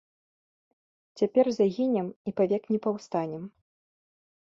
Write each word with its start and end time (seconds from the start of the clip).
Цяпер 1.19 1.45
загінем 1.57 2.07
і 2.31 2.33
павек 2.39 2.63
не 2.77 2.79
паўстанем. 2.87 3.43